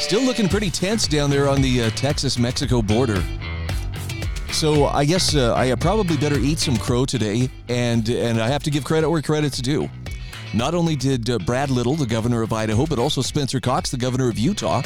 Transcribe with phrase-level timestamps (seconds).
[0.00, 3.22] still looking pretty tense down there on the uh, Texas Mexico border.
[4.52, 8.62] So I guess uh, I probably better eat some crow today, and and I have
[8.64, 9.88] to give credit where credit's due.
[10.52, 13.96] Not only did uh, Brad Little, the governor of Idaho, but also Spencer Cox, the
[13.96, 14.82] governor of Utah,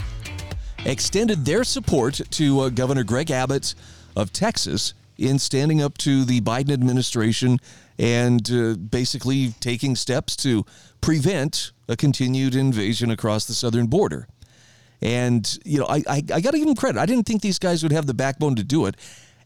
[0.85, 3.75] extended their support to uh, Governor Greg Abbott
[4.15, 7.59] of Texas in standing up to the Biden administration
[7.99, 10.67] and uh, basically taking steps to
[11.01, 14.27] prevent a continued invasion across the southern border.
[15.01, 16.99] And, you know, I, I, I got to give them credit.
[16.99, 18.97] I didn't think these guys would have the backbone to do it.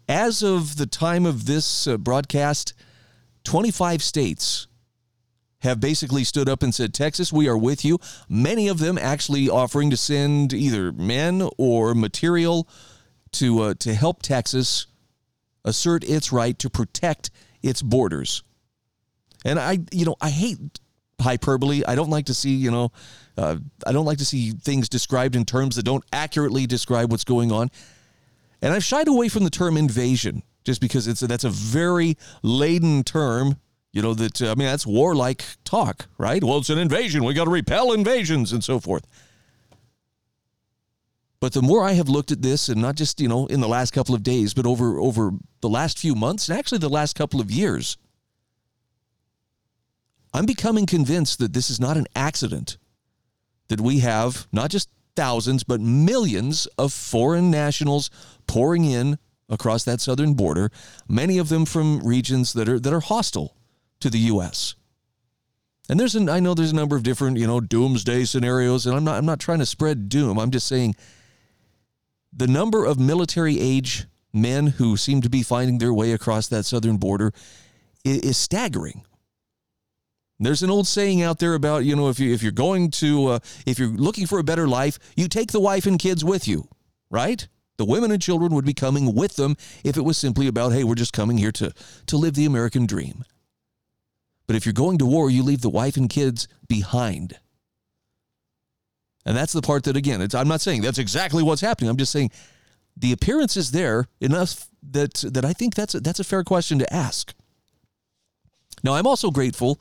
[0.08, 2.74] As of the time of this uh, broadcast,
[3.44, 4.66] 25 states
[5.60, 7.98] have basically stood up and said, Texas, we are with you.
[8.28, 12.68] Many of them actually offering to send either men or material
[13.32, 14.86] to, uh, to help Texas
[15.64, 17.30] assert its right to protect
[17.62, 18.42] its borders.
[19.44, 20.78] And I, you know, I hate
[21.20, 21.82] hyperbole.
[21.86, 22.92] I don't like to see, you know,
[23.36, 27.24] uh, I don't like to see things described in terms that don't accurately describe what's
[27.24, 27.70] going on.
[28.60, 32.16] And I've shied away from the term invasion just because it's a, that's a very
[32.42, 33.56] laden term.
[33.92, 36.44] You know that uh, I mean that's warlike talk, right?
[36.44, 37.24] Well, it's an invasion.
[37.24, 39.06] We got to repel invasions and so forth.
[41.40, 43.68] But the more I have looked at this, and not just you know in the
[43.68, 47.16] last couple of days, but over over the last few months, and actually the last
[47.16, 47.96] couple of years,
[50.38, 52.78] I'm becoming convinced that this is not an accident.
[53.66, 58.08] That we have not just thousands, but millions of foreign nationals
[58.46, 60.70] pouring in across that southern border,
[61.08, 63.56] many of them from regions that are that are hostile
[63.98, 64.76] to the US.
[65.88, 68.94] And there's an I know there's a number of different, you know, doomsday scenarios, and
[68.94, 70.38] I'm not I'm not trying to spread doom.
[70.38, 70.94] I'm just saying
[72.32, 76.64] the number of military age men who seem to be finding their way across that
[76.64, 77.32] southern border
[78.04, 79.02] is, is staggering.
[80.40, 83.26] There's an old saying out there about you know if you if you're going to
[83.26, 86.46] uh, if you're looking for a better life, you take the wife and kids with
[86.46, 86.68] you,
[87.10, 87.46] right?
[87.76, 90.84] The women and children would be coming with them if it was simply about hey,
[90.84, 91.72] we're just coming here to
[92.06, 93.24] to live the American dream.
[94.46, 97.38] But if you're going to war, you leave the wife and kids behind.
[99.26, 101.90] And that's the part that again, I'm not saying that's exactly what's happening.
[101.90, 102.30] I'm just saying
[102.96, 106.78] the appearance is there enough that that I think that's a, that's a fair question
[106.78, 107.34] to ask.
[108.84, 109.80] Now, I'm also grateful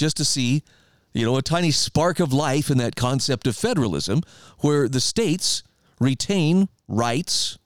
[0.00, 0.64] just to see,
[1.12, 4.22] you know, a tiny spark of life in that concept of federalism
[4.60, 5.62] where the states
[6.00, 7.58] retain rights.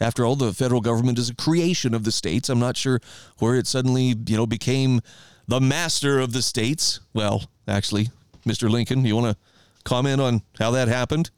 [0.00, 2.50] After all, the federal government is a creation of the states.
[2.50, 3.00] I'm not sure
[3.38, 5.00] where it suddenly, you know, became
[5.48, 7.00] the master of the states.
[7.14, 8.10] Well, actually,
[8.46, 8.68] Mr.
[8.68, 9.42] Lincoln, you want to
[9.84, 11.30] comment on how that happened?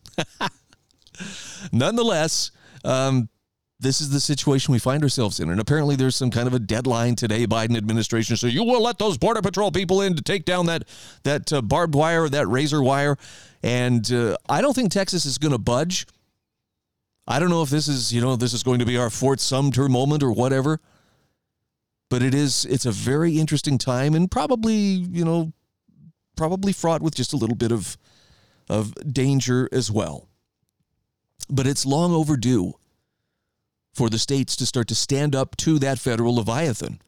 [1.72, 2.50] Nonetheless,
[2.84, 3.28] um,
[3.84, 5.50] this is the situation we find ourselves in.
[5.50, 8.36] And apparently there's some kind of a deadline today, Biden administration.
[8.36, 10.88] So you will let those border patrol people in to take down that
[11.22, 13.16] that uh, barbed wire, that razor wire.
[13.62, 16.06] And uh, I don't think Texas is going to budge.
[17.28, 19.38] I don't know if this is, you know, this is going to be our Fort
[19.38, 20.80] Sumter moment or whatever.
[22.10, 25.52] But it is it's a very interesting time and probably, you know,
[26.36, 27.96] probably fraught with just a little bit of
[28.68, 30.28] of danger as well.
[31.50, 32.74] But it's long overdue
[33.94, 37.00] for the states to start to stand up to that federal Leviathan.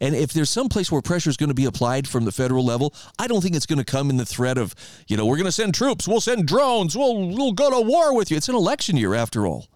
[0.00, 2.64] And if there's some place where pressure is going to be applied from the federal
[2.64, 4.74] level, I don't think it's going to come in the threat of,
[5.08, 8.14] you know, we're going to send troops, we'll send drones, we'll, we'll go to war
[8.14, 8.36] with you.
[8.36, 9.68] It's an election year after all.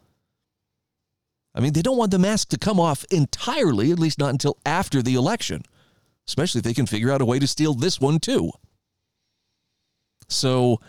[1.55, 4.59] I mean, they don't want the mask to come off entirely, at least not until
[4.65, 5.63] after the election,
[6.27, 8.51] especially if they can figure out a way to steal this one too.
[10.29, 10.81] So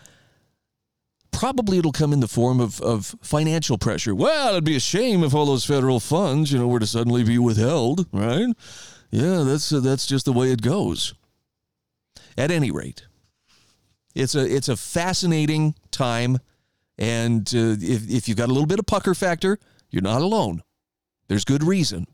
[1.40, 4.14] probably it'll come in the form of, of financial pressure.
[4.14, 7.24] Well, it'd be a shame if all those federal funds, you know, were to suddenly
[7.24, 8.48] be withheld, right?
[9.10, 11.14] Yeah, that's uh, that's just the way it goes.
[12.36, 13.06] At any rate,
[14.14, 16.40] it's a it's a fascinating time,
[16.98, 19.58] and uh, if if you've got a little bit of pucker factor,
[19.88, 20.62] you're not alone.
[21.28, 22.06] There's good reason.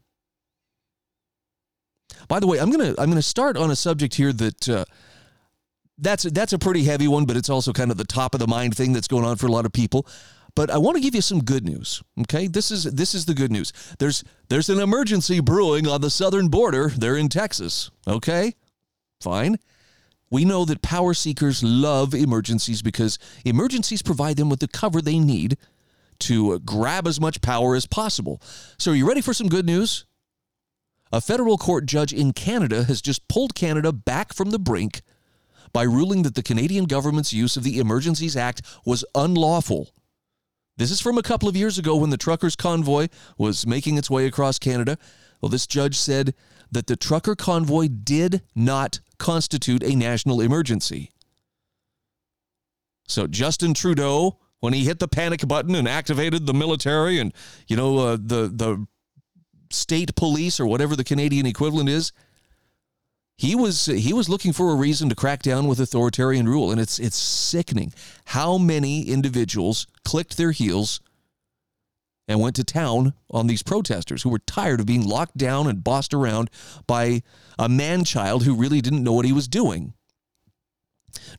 [2.28, 4.68] By the way, I'm gonna I'm gonna start on a subject here that.
[4.68, 4.84] Uh,
[5.98, 8.46] that's that's a pretty heavy one, but it's also kind of the top of the
[8.46, 10.06] mind thing that's going on for a lot of people.
[10.54, 12.02] But I want to give you some good news.
[12.22, 13.72] Okay, this is this is the good news.
[13.98, 17.90] There's there's an emergency brewing on the southern border there in Texas.
[18.06, 18.54] Okay,
[19.20, 19.58] fine.
[20.30, 25.18] we know that power seekers love emergencies because emergencies provide them with the cover they
[25.18, 25.56] need
[26.18, 28.40] to uh, grab as much power as possible.
[28.78, 30.06] So, are you ready for some good news?
[31.12, 35.02] A federal court judge in Canada has just pulled Canada back from the brink
[35.76, 39.90] by ruling that the Canadian government's use of the Emergencies Act was unlawful.
[40.78, 44.08] This is from a couple of years ago when the truckers' convoy was making its
[44.08, 44.96] way across Canada.
[45.38, 46.32] Well, this judge said
[46.72, 51.10] that the trucker convoy did not constitute a national emergency.
[53.06, 57.34] So Justin Trudeau, when he hit the panic button and activated the military and
[57.68, 58.86] you know uh, the the
[59.70, 62.12] state police or whatever the Canadian equivalent is,
[63.36, 66.80] he was he was looking for a reason to crack down with authoritarian rule, and
[66.80, 67.92] it's it's sickening
[68.26, 71.00] how many individuals clicked their heels
[72.28, 75.84] and went to town on these protesters who were tired of being locked down and
[75.84, 76.50] bossed around
[76.86, 77.22] by
[77.58, 79.92] a man child who really didn't know what he was doing.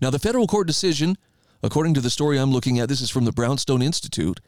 [0.02, 1.18] Now, the federal court decision,
[1.62, 4.40] according to the story I'm looking at, this is from the Brownstone Institute,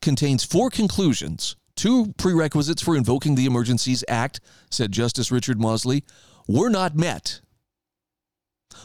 [0.00, 1.56] contains four conclusions.
[1.76, 4.40] Two prerequisites for invoking the Emergencies Act,
[4.70, 6.04] said Justice Richard Mosley,
[6.46, 7.40] were not met.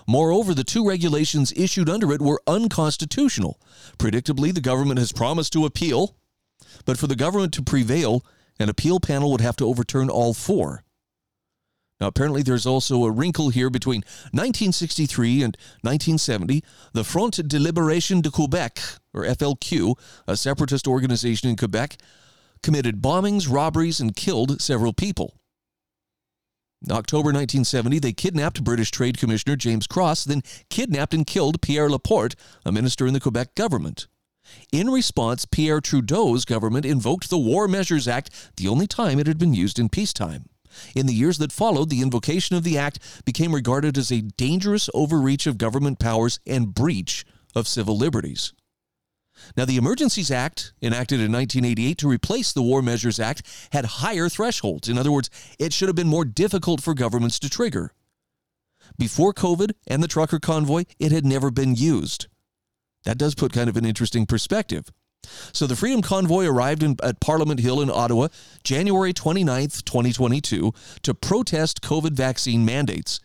[0.08, 3.60] Moreover, the two regulations issued under it were unconstitutional.
[3.98, 6.16] Predictably, the government has promised to appeal,
[6.86, 8.24] but for the government to prevail,
[8.60, 10.84] an appeal panel would have to overturn all four.
[12.00, 14.02] Now, apparently, there's also a wrinkle here between
[14.32, 16.64] 1963 and 1970.
[16.94, 18.80] The Front de Libération de Quebec,
[19.14, 21.98] or FLQ, a separatist organization in Quebec,
[22.64, 25.38] committed bombings, robberies, and killed several people.
[26.90, 32.36] October 1970, they kidnapped British Trade Commissioner James Cross, then kidnapped and killed Pierre Laporte,
[32.66, 34.08] a minister in the Quebec government.
[34.72, 39.38] In response, Pierre Trudeau's government invoked the War Measures Act, the only time it had
[39.38, 40.46] been used in peacetime.
[40.96, 44.90] In the years that followed, the invocation of the act became regarded as a dangerous
[44.94, 47.25] overreach of government powers and breach
[47.56, 48.54] of civil liberties.
[49.56, 53.41] Now, the Emergencies Act, enacted in 1988 to replace the War Measures Act,
[53.71, 54.89] had higher thresholds.
[54.89, 57.94] In other words, it should have been more difficult for governments to trigger.
[58.97, 62.27] Before COVID and the trucker convoy, it had never been used.
[63.03, 64.91] That does put kind of an interesting perspective.
[65.53, 68.30] So the Freedom Convoy arrived in, at Parliament Hill in Ottawa
[68.63, 73.19] January 29th, 2022, to protest COVID vaccine mandates.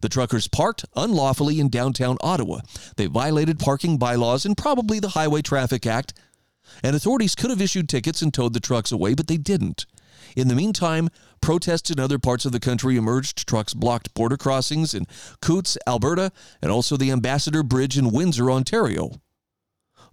[0.00, 2.60] The truckers parked unlawfully in downtown Ottawa.
[2.96, 6.14] They violated parking bylaws and probably the Highway Traffic Act.
[6.82, 9.86] And authorities could have issued tickets and towed the trucks away, but they didn't.
[10.36, 11.08] In the meantime,
[11.40, 13.46] protests in other parts of the country emerged.
[13.48, 15.06] Trucks blocked border crossings in
[15.40, 19.12] Coutts, Alberta, and also the Ambassador Bridge in Windsor, Ontario.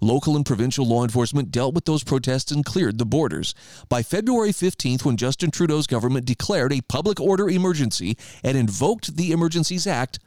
[0.02, 3.56] Local and provincial law enforcement dealt with those protests and cleared the borders.
[3.90, 9.32] By February 15th, when Justin Trudeau's government declared a public order emergency and invoked the
[9.32, 10.20] Emergencies Act,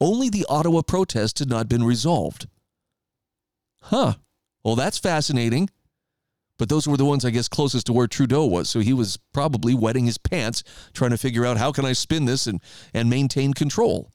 [0.00, 2.46] only the Ottawa protests had not been resolved.
[3.82, 4.14] Huh.
[4.64, 5.70] Well, that's fascinating.
[6.58, 8.68] But those were the ones, I guess, closest to where Trudeau was.
[8.68, 12.24] So he was probably wetting his pants trying to figure out how can I spin
[12.24, 12.60] this and,
[12.92, 14.10] and maintain control.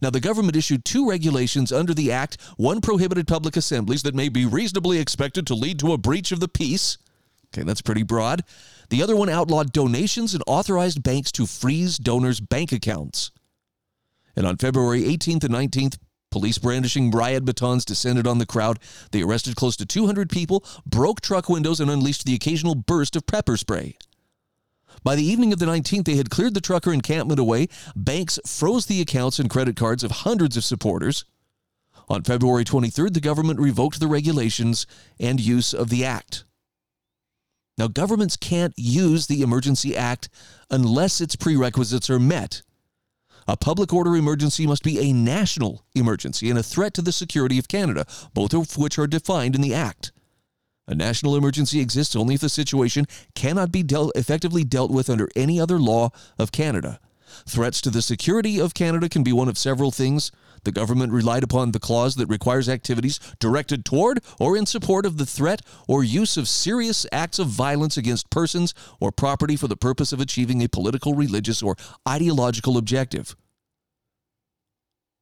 [0.00, 2.40] Now, the government issued two regulations under the Act.
[2.56, 6.40] One prohibited public assemblies that may be reasonably expected to lead to a breach of
[6.40, 6.98] the peace.
[7.54, 8.44] Okay, that's pretty broad.
[8.90, 13.30] The other one outlawed donations and authorized banks to freeze donors' bank accounts.
[14.36, 15.98] And on February 18th and 19th,
[16.30, 18.78] police brandishing riot batons descended on the crowd.
[19.12, 23.26] They arrested close to 200 people, broke truck windows, and unleashed the occasional burst of
[23.26, 23.96] pepper spray.
[25.04, 27.68] By the evening of the 19th, they had cleared the trucker encampment away.
[27.94, 31.24] Banks froze the accounts and credit cards of hundreds of supporters.
[32.08, 34.86] On February 23rd, the government revoked the regulations
[35.20, 36.44] and use of the act.
[37.76, 40.28] Now, governments can't use the Emergency Act
[40.70, 42.62] unless its prerequisites are met.
[43.46, 47.58] A public order emergency must be a national emergency and a threat to the security
[47.58, 50.12] of Canada, both of which are defined in the Act.
[50.88, 53.04] A national emergency exists only if the situation
[53.34, 56.98] cannot be dealt, effectively dealt with under any other law of Canada.
[57.46, 60.32] Threats to the security of Canada can be one of several things.
[60.64, 65.18] The government relied upon the clause that requires activities directed toward or in support of
[65.18, 69.76] the threat or use of serious acts of violence against persons or property for the
[69.76, 71.76] purpose of achieving a political, religious, or
[72.08, 73.36] ideological objective.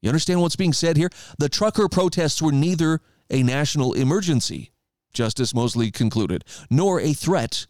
[0.01, 1.11] You understand what's being said here?
[1.41, 4.71] The trucker protests were neither a national emergency
[5.17, 7.67] Justice Mosley concluded, nor a threat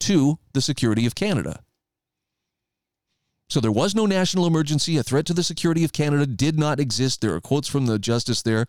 [0.00, 1.60] to the security of Canada.
[3.48, 4.98] So there was no national emergency.
[4.98, 7.20] A threat to the security of Canada did not exist.
[7.20, 8.66] There are quotes from the justice there.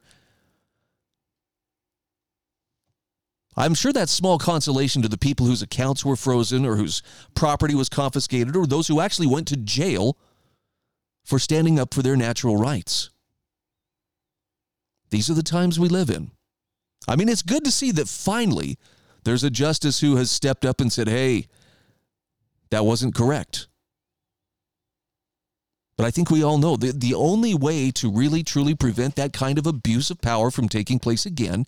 [3.58, 7.02] I'm sure that's small consolation to the people whose accounts were frozen or whose
[7.36, 10.18] property was confiscated or those who actually went to jail
[11.26, 13.10] for standing up for their natural rights.
[15.10, 16.32] These are the times we live in.
[17.10, 18.78] I mean, it's good to see that finally
[19.24, 21.48] there's a justice who has stepped up and said, hey,
[22.70, 23.68] that wasn't correct.
[25.98, 29.34] But I think we all know that the only way to really truly prevent that
[29.34, 31.66] kind of abuse of power from taking place again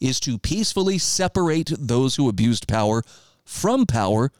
[0.00, 3.02] is to peacefully separate those who abused power
[3.44, 4.32] from power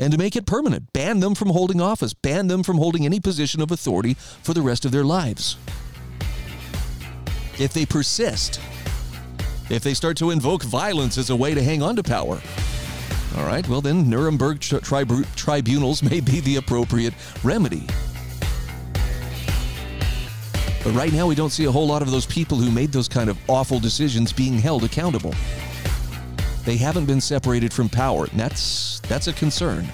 [0.00, 0.92] and to make it permanent.
[0.92, 4.62] Ban them from holding office, ban them from holding any position of authority for the
[4.62, 5.56] rest of their lives.
[7.56, 8.60] If they persist,
[9.70, 12.40] if they start to invoke violence as a way to hang on to power,
[13.36, 15.04] all right, well, then Nuremberg tri-
[15.36, 17.86] tribunals may be the appropriate remedy.
[20.84, 23.08] But right now, we don't see a whole lot of those people who made those
[23.08, 25.34] kind of awful decisions being held accountable.
[26.64, 29.88] They haven't been separated from power, and that's, that's a concern.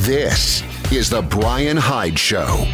[0.00, 2.66] This is The Bryan Hyde Show.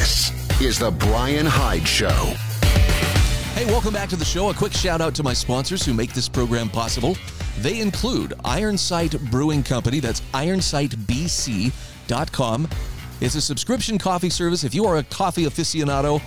[0.00, 2.08] This is The Bryan Hyde Show.
[3.54, 4.48] Hey, welcome back to the show.
[4.48, 7.18] A quick shout out to my sponsors who make this program possible.
[7.58, 12.68] They include Ironsight Brewing Company, that's ironsightbc.com.
[13.20, 14.64] It's a subscription coffee service.
[14.64, 16.22] If you are a coffee aficionado,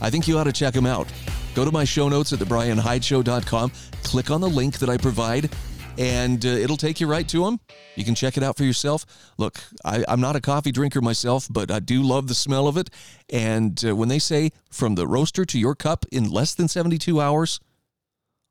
[0.00, 1.12] I think you ought to check them out.
[1.54, 3.70] Go to my show notes at thebryanhydeshow.com,
[4.02, 5.50] click on the link that I provide,
[5.98, 7.60] and uh, it'll take you right to them.
[7.96, 9.04] You can check it out for yourself.
[9.38, 12.76] Look, I, am not a coffee drinker myself, but I do love the smell of
[12.76, 12.90] it.
[13.30, 17.20] And uh, when they say from the roaster to your cup in less than 72
[17.20, 17.60] hours,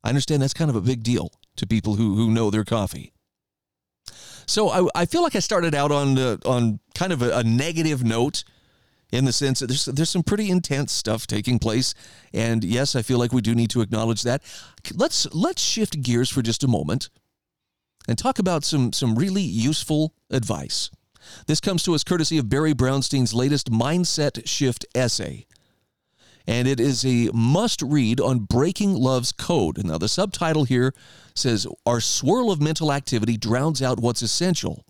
[0.04, 3.14] I understand that's kind of a big deal to people who, who know their coffee.
[4.46, 7.44] So I, I feel like I started out on uh, on kind of a, a
[7.44, 8.44] negative note
[9.12, 11.94] in the sense that there's there's some pretty intense stuff taking place,
[12.34, 14.42] and yes, I feel like we do need to acknowledge that.
[14.94, 17.10] Let's let's shift gears for just a moment
[18.08, 20.90] and talk about some, some really useful advice.
[21.48, 25.46] This comes to us courtesy of Barry Brownstein's latest Mindset Shift essay.
[26.48, 29.84] And it is a must read on breaking love's code.
[29.86, 30.94] Now, the subtitle here
[31.36, 34.84] says, Our swirl of mental activity drowns out what's essential.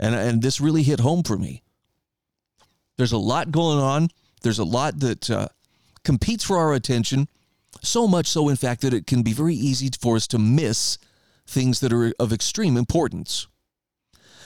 [0.00, 1.62] And, and this really hit home for me.
[2.96, 4.08] There's a lot going on,
[4.42, 5.48] there's a lot that uh,
[6.04, 7.28] competes for our attention,
[7.80, 10.98] so much so, in fact, that it can be very easy for us to miss
[11.46, 13.46] things that are of extreme importance.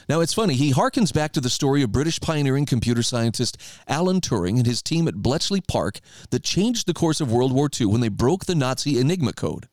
[0.09, 4.21] Now, it's funny, he harkens back to the story of British pioneering computer scientist Alan
[4.21, 5.99] Turing and his team at Bletchley Park
[6.31, 9.69] that changed the course of World War II when they broke the Nazi Enigma code.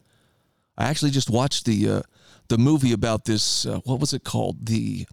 [0.76, 2.02] I actually just watched the, uh,
[2.48, 4.66] the movie about this, uh, what was it called?
[4.66, 5.06] The,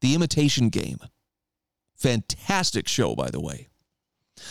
[0.00, 0.98] the Imitation Game.
[1.94, 3.68] Fantastic show, by the way.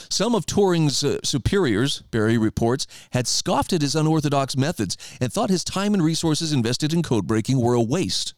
[0.10, 5.50] Some of Turing's uh, superiors, Barry reports, had scoffed at his unorthodox methods and thought
[5.50, 8.34] his time and resources invested in code breaking were a waste.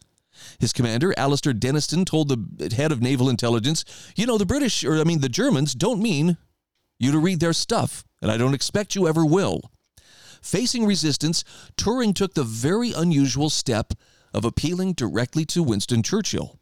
[0.59, 4.97] His commander, Alastair Denniston, told the head of naval intelligence, You know, the British, or
[4.99, 6.37] I mean, the Germans, don't mean
[6.99, 9.71] you to read their stuff, and I don't expect you ever will.
[10.41, 11.43] Facing resistance,
[11.77, 13.93] Turing took the very unusual step
[14.33, 16.59] of appealing directly to Winston Churchill.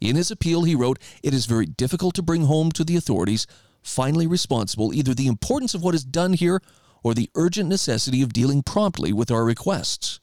[0.00, 3.46] In his appeal, he wrote, It is very difficult to bring home to the authorities
[3.82, 6.60] finally responsible either the importance of what is done here
[7.02, 10.20] or the urgent necessity of dealing promptly with our requests.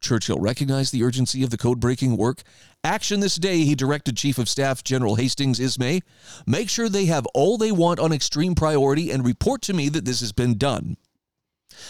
[0.00, 2.42] Churchill recognized the urgency of the code breaking work.
[2.84, 6.02] Action this day, he directed Chief of Staff General Hastings Ismay.
[6.46, 10.04] Make sure they have all they want on extreme priority and report to me that
[10.04, 10.96] this has been done.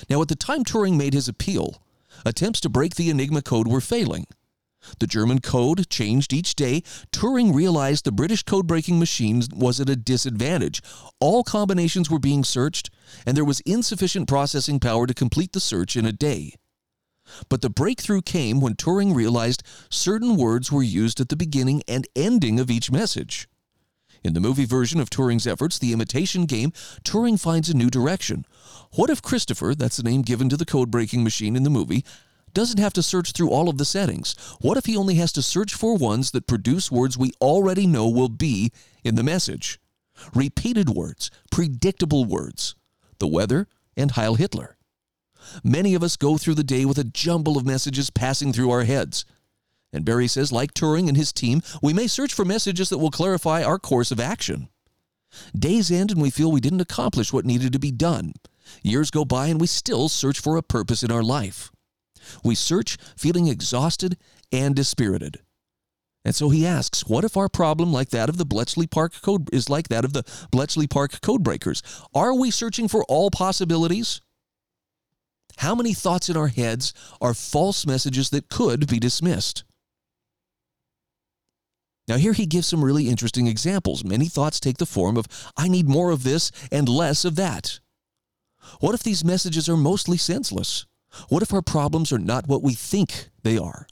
[0.08, 1.82] Now, at the time Turing made his appeal,
[2.24, 4.26] attempts to break the Enigma code were failing.
[4.98, 6.82] The German code changed each day.
[7.12, 10.82] Turing realized the British code breaking machine was at a disadvantage.
[11.20, 12.90] All combinations were being searched,
[13.26, 16.54] and there was insufficient processing power to complete the search in a day.
[17.48, 22.06] But the breakthrough came when Turing realized certain words were used at the beginning and
[22.14, 23.48] ending of each message.
[24.22, 26.72] In the movie version of Turing's efforts, The Imitation Game,
[27.04, 28.44] Turing finds a new direction.
[28.94, 32.04] What if Christopher, that's the name given to the code breaking machine in the movie,
[32.56, 34.34] doesn't have to search through all of the settings.
[34.62, 38.08] What if he only has to search for ones that produce words we already know
[38.08, 38.72] will be
[39.04, 39.78] in the message?
[40.34, 42.74] Repeated words, predictable words,
[43.18, 44.78] the weather, and Heil Hitler.
[45.62, 48.84] Many of us go through the day with a jumble of messages passing through our
[48.84, 49.26] heads.
[49.92, 53.10] And Barry says, like Turing and his team, we may search for messages that will
[53.10, 54.70] clarify our course of action.
[55.54, 58.32] Days end and we feel we didn't accomplish what needed to be done.
[58.82, 61.70] Years go by and we still search for a purpose in our life.
[62.44, 64.16] We search feeling exhausted
[64.52, 65.40] and dispirited.
[66.24, 69.48] And so he asks, what if our problem like that of the Bletchley Park code
[69.52, 71.82] is like that of the Bletchley Park code breakers?
[72.14, 74.20] Are we searching for all possibilities?
[75.58, 79.62] How many thoughts in our heads are false messages that could be dismissed?
[82.08, 84.04] Now, here he gives some really interesting examples.
[84.04, 87.80] Many thoughts take the form of, I need more of this and less of that.
[88.80, 90.86] What if these messages are mostly senseless?
[91.28, 93.86] What if our problems are not what we think they are?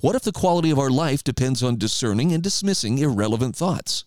[0.00, 4.04] What if the quality of our life depends on discerning and dismissing irrelevant thoughts?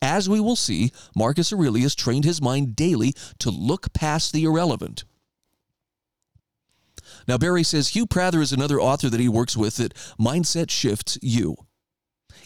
[0.00, 5.04] As we will see, Marcus Aurelius trained his mind daily to look past the irrelevant.
[7.28, 11.18] Now, Barry says Hugh Prather is another author that he works with that mindset shifts
[11.22, 11.56] you.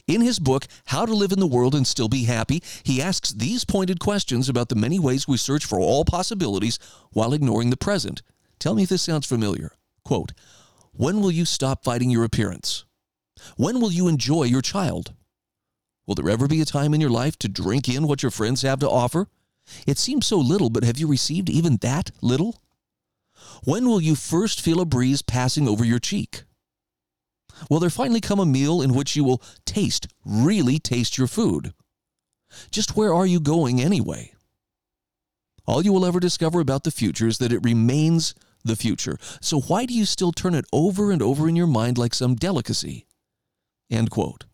[0.06, 3.32] In his book, How to Live in the World and Still Be Happy, he asks
[3.32, 6.78] these pointed questions about the many ways we search for all possibilities
[7.12, 8.22] while ignoring the present.
[8.58, 9.72] Tell me if this sounds familiar.
[10.04, 10.32] Quote,
[10.92, 12.84] When will you stop fighting your appearance?
[13.56, 15.12] When will you enjoy your child?
[16.06, 18.62] Will there ever be a time in your life to drink in what your friends
[18.62, 19.28] have to offer?
[19.86, 22.62] It seems so little, but have you received even that little?
[23.64, 26.44] When will you first feel a breeze passing over your cheek?
[27.68, 31.72] Will there finally come a meal in which you will taste, really taste your food?
[32.70, 34.32] Just where are you going anyway?
[35.66, 38.34] All you will ever discover about the future is that it remains
[38.66, 39.18] the future.
[39.40, 42.34] So why do you still turn it over and over in your mind like some
[42.34, 43.06] delicacy?
[43.90, 44.44] End quote.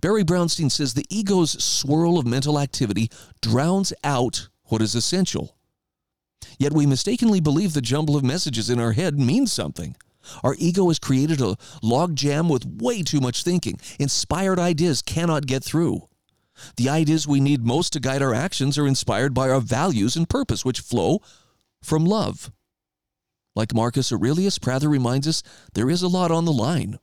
[0.00, 5.56] Barry Brownstein says the ego's swirl of mental activity drowns out what is essential.
[6.58, 9.96] Yet we mistakenly believe the jumble of messages in our head means something.
[10.42, 13.78] Our ego has created a logjam with way too much thinking.
[14.00, 16.08] Inspired ideas cannot get through.
[16.76, 20.28] The ideas we need most to guide our actions are inspired by our values and
[20.28, 21.20] purpose, which flow
[21.82, 22.50] from love.
[23.56, 26.98] Like Marcus Aurelius, Prather reminds us there is a lot on the line.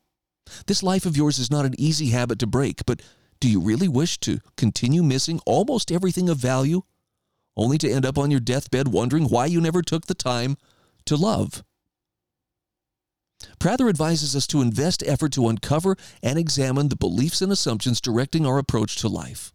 [0.67, 3.01] This life of yours is not an easy habit to break, but
[3.41, 6.83] do you really wish to continue missing almost everything of value,
[7.57, 10.55] only to end up on your deathbed wondering why you never took the time
[11.05, 11.63] to love?
[13.59, 18.45] Prather advises us to invest effort to uncover and examine the beliefs and assumptions directing
[18.45, 19.51] our approach to life.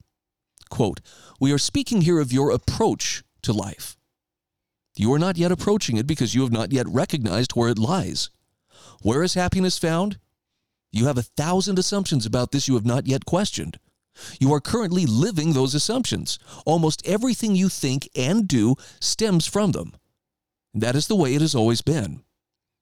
[0.69, 1.01] Quote,
[1.41, 3.98] We are speaking here of your approach to life.
[4.97, 8.31] You are not yet approaching it because you have not yet recognized where it lies.
[9.03, 10.19] Where is happiness found?
[10.91, 13.79] You have a thousand assumptions about this you have not yet questioned.
[14.41, 16.39] You are currently living those assumptions.
[16.67, 19.95] Almost everything you think and do stems from them.
[20.75, 22.23] That is the way it has always been.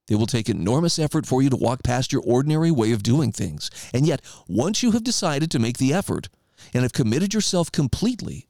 [0.08, 3.32] It will take enormous effort for you to walk past your ordinary way of doing
[3.32, 3.70] things.
[3.92, 6.28] And yet, once you have decided to make the effort
[6.72, 8.46] and have committed yourself completely,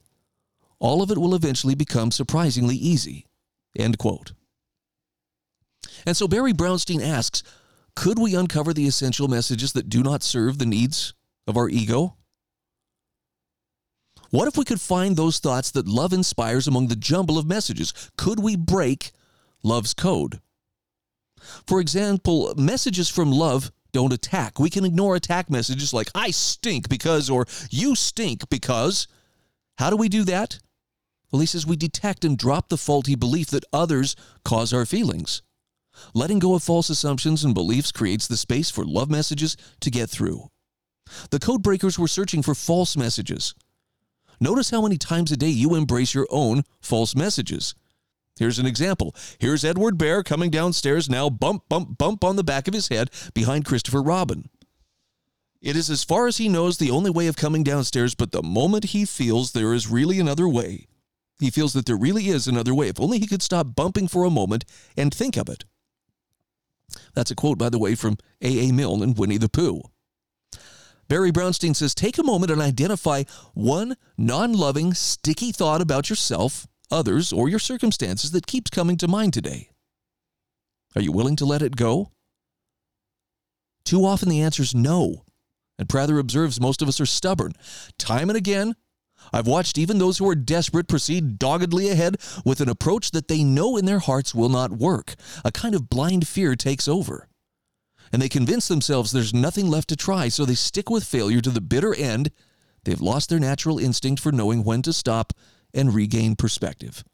[0.78, 3.25] all of it will eventually become surprisingly easy.
[3.76, 4.32] End quote.
[6.06, 7.42] And so Barry Brownstein asks
[7.94, 11.14] Could we uncover the essential messages that do not serve the needs
[11.46, 12.16] of our ego?
[14.30, 17.92] What if we could find those thoughts that love inspires among the jumble of messages?
[18.16, 19.12] Could we break
[19.62, 20.40] love's code?
[21.66, 24.58] For example, messages from love don't attack.
[24.58, 29.06] We can ignore attack messages like, I stink because, or you stink because.
[29.78, 30.58] How do we do that?
[31.30, 35.42] Well, he says we detect and drop the faulty belief that others cause our feelings.
[36.14, 40.10] Letting go of false assumptions and beliefs creates the space for love messages to get
[40.10, 40.50] through.
[41.30, 43.54] The code breakers were searching for false messages.
[44.40, 47.74] Notice how many times a day you embrace your own false messages.
[48.38, 49.14] Here's an example.
[49.38, 53.10] Here's Edward Bear coming downstairs now, bump, bump, bump on the back of his head
[53.32, 54.50] behind Christopher Robin.
[55.62, 58.42] It is as far as he knows the only way of coming downstairs, but the
[58.42, 60.86] moment he feels there is really another way,
[61.38, 62.88] he feels that there really is another way.
[62.88, 64.64] If only he could stop bumping for a moment
[64.96, 65.64] and think of it.
[67.14, 68.72] That's a quote, by the way, from A.A.
[68.72, 69.82] Milne and Winnie the Pooh.
[71.08, 76.66] Barry Brownstein says take a moment and identify one non loving, sticky thought about yourself
[76.90, 79.70] others, or your circumstances that keeps coming to mind today?
[80.94, 82.12] Are you willing to let it go?
[83.84, 85.24] Too often the answer is no.
[85.78, 87.52] And Prather observes most of us are stubborn.
[87.98, 88.74] Time and again,
[89.32, 93.44] I've watched even those who are desperate proceed doggedly ahead with an approach that they
[93.44, 95.14] know in their hearts will not work.
[95.44, 97.28] A kind of blind fear takes over.
[98.12, 101.50] And they convince themselves there's nothing left to try, so they stick with failure to
[101.50, 102.30] the bitter end.
[102.84, 105.32] They've lost their natural instinct for knowing when to stop
[105.74, 107.04] and regain perspective.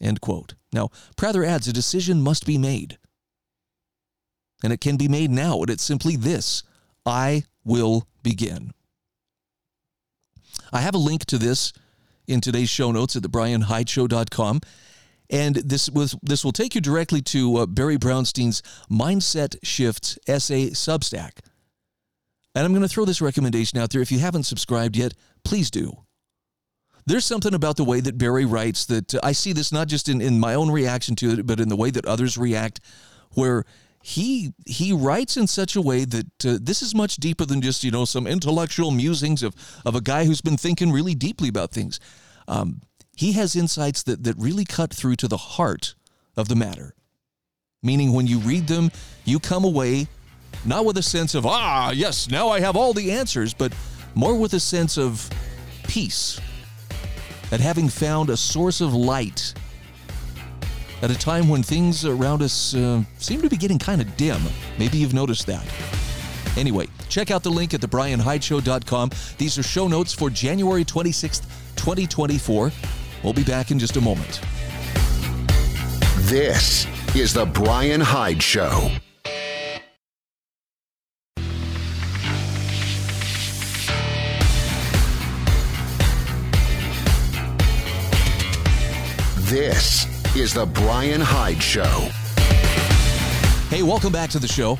[0.00, 0.54] End quote.
[0.72, 2.98] Now, Prather adds a decision must be made.
[4.62, 6.62] And it can be made now, and it's simply this
[7.06, 8.72] I will begin.
[10.72, 11.72] I have a link to this
[12.26, 14.60] in today's show notes at thebryanhydeshow.com.
[15.30, 20.70] And this was this will take you directly to uh, Barry Brownstein's Mindset Shifts essay
[20.70, 21.38] Substack.
[22.54, 24.02] And I'm going to throw this recommendation out there.
[24.02, 26.04] If you haven't subscribed yet, please do.
[27.06, 30.08] There's something about the way that Barry writes that uh, I see this not just
[30.08, 32.80] in, in my own reaction to it, but in the way that others react,
[33.34, 33.64] where
[34.02, 37.84] he he writes in such a way that uh, this is much deeper than just
[37.84, 41.70] you know some intellectual musings of of a guy who's been thinking really deeply about
[41.70, 42.00] things.
[42.48, 42.80] Um,
[43.14, 45.94] he has insights that that really cut through to the heart
[46.36, 46.94] of the matter.
[47.82, 48.90] Meaning, when you read them,
[49.24, 50.06] you come away
[50.64, 53.72] not with a sense of ah yes now I have all the answers, but
[54.14, 55.28] more with a sense of
[55.84, 56.40] peace.
[57.52, 59.54] At having found a source of light
[61.02, 64.40] at a time when things around us uh, seem to be getting kind of dim.
[64.78, 65.66] Maybe you've noticed that.
[66.56, 69.10] Anyway, check out the link at thebryanhydeshow.com.
[69.38, 71.42] These are show notes for January 26th,
[71.76, 72.72] 2024.
[73.22, 74.40] We'll be back in just a moment.
[76.24, 78.90] This is The Bryan Hyde Show.
[89.50, 92.08] This is The Bryan Hyde Show.
[93.68, 94.78] Hey, welcome back to the show.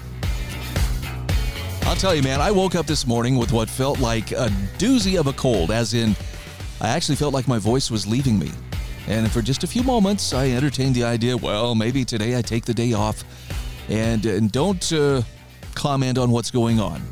[1.83, 5.19] I'll tell you, man, I woke up this morning with what felt like a doozy
[5.19, 6.15] of a cold, as in,
[6.81, 8.53] I actually felt like my voice was leaving me.
[9.09, 12.65] And for just a few moments, I entertained the idea well, maybe today I take
[12.65, 13.25] the day off
[13.89, 15.23] and, and don't uh,
[15.75, 17.03] comment on what's going on.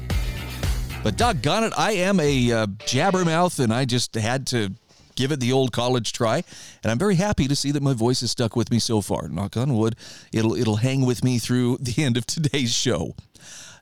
[1.02, 4.72] But doggone it, I am a uh, jabbermouth, and I just had to
[5.18, 6.44] give it the old college try.
[6.82, 9.28] And I'm very happy to see that my voice has stuck with me so far.
[9.28, 9.96] Knock on wood,
[10.32, 13.14] it'll it'll hang with me through the end of today's show.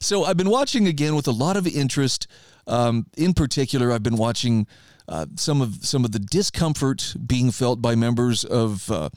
[0.01, 2.27] So I've been watching again with a lot of interest.
[2.67, 4.67] Um, in particular, I've been watching
[5.09, 9.11] uh, some of some of the discomfort being felt by members of uh,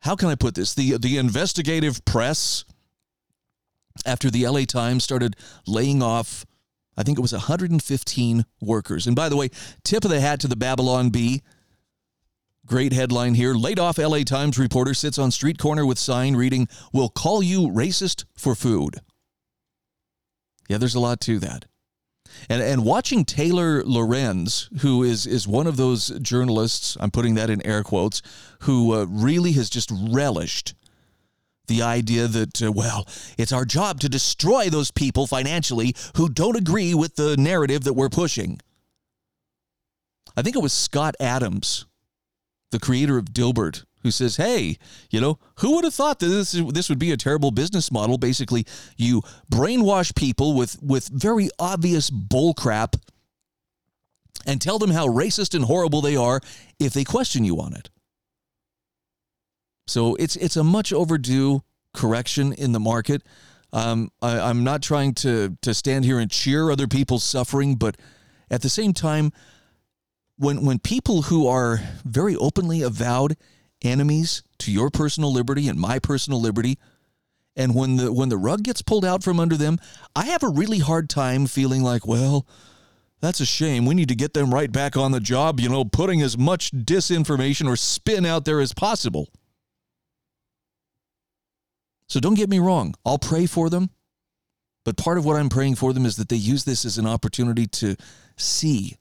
[0.00, 2.64] how can I put this the the investigative press
[4.04, 6.44] after the LA Times started laying off
[6.98, 9.06] I think it was 115 workers.
[9.06, 9.50] And by the way,
[9.84, 11.42] tip of the hat to the Babylon Bee.
[12.66, 13.54] Great headline here.
[13.54, 17.68] Laid off LA Times reporter sits on street corner with sign reading, We'll call you
[17.68, 18.96] racist for food.
[20.68, 21.66] Yeah, there's a lot to that.
[22.50, 27.48] And, and watching Taylor Lorenz, who is, is one of those journalists, I'm putting that
[27.48, 28.22] in air quotes,
[28.62, 30.74] who uh, really has just relished
[31.68, 33.06] the idea that, uh, well,
[33.38, 37.94] it's our job to destroy those people financially who don't agree with the narrative that
[37.94, 38.60] we're pushing.
[40.36, 41.86] I think it was Scott Adams,
[42.70, 44.78] the creator of Dilbert, who says, "Hey,
[45.10, 48.18] you know, who would have thought that this this would be a terrible business model?
[48.18, 48.64] Basically,
[48.96, 53.00] you brainwash people with with very obvious bullcrap
[54.46, 56.40] and tell them how racist and horrible they are
[56.78, 57.90] if they question you on it."
[59.88, 61.62] So it's it's a much overdue
[61.94, 63.22] correction in the market.
[63.72, 67.96] Um, I, am not trying to to stand here and cheer other people's suffering, but
[68.50, 69.32] at the same time,
[70.36, 73.36] when when people who are very openly avowed
[73.82, 76.78] enemies to your personal liberty and my personal liberty,
[77.56, 79.78] and when the when the rug gets pulled out from under them,
[80.16, 82.46] I have a really hard time feeling like, well,
[83.20, 83.84] that's a shame.
[83.84, 86.70] We need to get them right back on the job, you know, putting as much
[86.72, 89.28] disinformation or spin out there as possible.
[92.08, 93.90] So don't get me wrong, I'll pray for them.
[94.84, 97.06] But part of what I'm praying for them is that they use this as an
[97.06, 97.94] opportunity to
[98.36, 98.96] see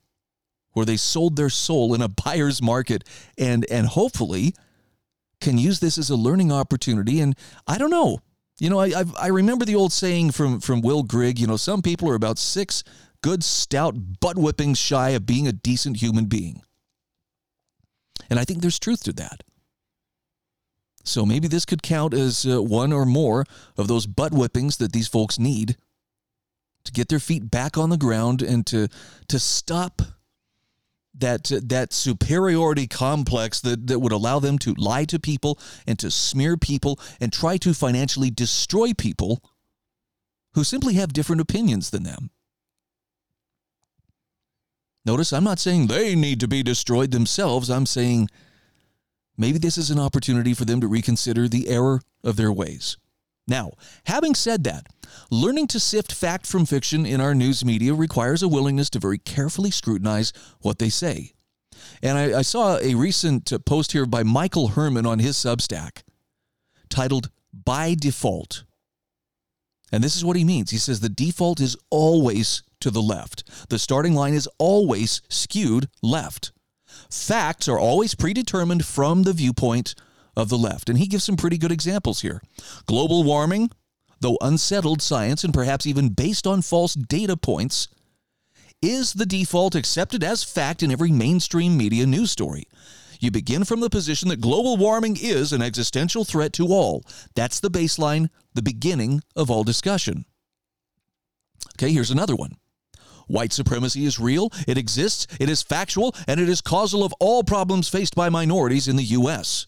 [0.74, 3.04] where they sold their soul in a buyer's market
[3.38, 4.54] and and hopefully
[5.40, 7.22] can use this as a learning opportunity.
[7.22, 8.20] And I don't know,
[8.60, 11.40] you know, I I've, i remember the old saying from from Will Grigg.
[11.40, 12.84] You know, some people are about six
[13.22, 16.62] good stout butt whippings shy of being a decent human being,
[18.30, 19.44] and I think there's truth to that.
[21.08, 23.46] So maybe this could count as uh, one or more
[23.78, 25.78] of those butt whippings that these folks need
[26.84, 28.88] to get their feet back on the ground and to
[29.28, 30.02] to stop
[31.14, 35.98] that uh, that superiority complex that, that would allow them to lie to people and
[36.00, 39.42] to smear people and try to financially destroy people
[40.54, 42.32] who simply have different opinions than them.
[45.06, 47.70] Notice I'm not saying they need to be destroyed themselves.
[47.70, 48.30] I'm saying
[49.38, 52.98] maybe this is an opportunity for them to reconsider the error of their ways.
[53.48, 53.72] Now,
[54.06, 54.88] having said that,
[55.32, 59.18] learning to sift fact from fiction in our news media requires a willingness to very
[59.18, 61.32] carefully scrutinize what they say.
[62.02, 66.04] And I, I saw a recent post here by Michael Herman on his Substack
[66.90, 68.64] titled By Default.
[69.92, 70.72] And this is what he means.
[70.72, 75.88] He says the default is always to the left, the starting line is always skewed
[76.04, 76.52] left.
[77.10, 79.96] Facts are always predetermined from the viewpoint
[80.36, 80.90] of the left.
[80.90, 82.42] And he gives some pretty good examples here.
[82.86, 83.72] Global warming,
[84.20, 87.88] though unsettled science and perhaps even based on false data points,
[88.82, 92.68] is the default accepted as fact in every mainstream media news story.
[93.20, 97.04] You begin from the position that global warming is an existential threat to all.
[97.34, 100.26] That's the baseline, the beginning of all discussion.
[101.76, 102.58] Okay, here's another one.
[103.28, 107.44] White supremacy is real, it exists, it is factual, and it is causal of all
[107.44, 109.68] problems faced by minorities in the U.S.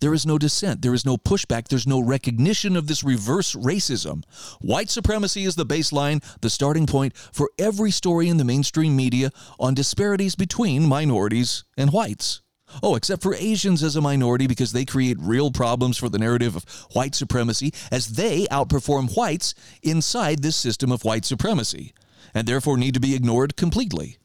[0.00, 0.82] There is no dissent.
[0.82, 1.68] There is no pushback.
[1.68, 4.24] There's no recognition of this reverse racism.
[4.60, 9.30] White supremacy is the baseline, the starting point for every story in the mainstream media
[9.60, 12.42] on disparities between minorities and whites.
[12.82, 16.56] Oh, except for Asians as a minority because they create real problems for the narrative
[16.56, 21.92] of white supremacy as they outperform whites inside this system of white supremacy
[22.34, 24.18] and therefore need to be ignored completely.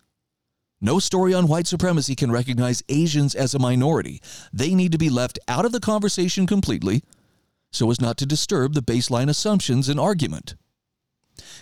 [0.80, 4.22] No story on white supremacy can recognize Asians as a minority.
[4.54, 7.04] They need to be left out of the conversation completely
[7.72, 10.56] so as not to disturb the baseline assumptions and argument.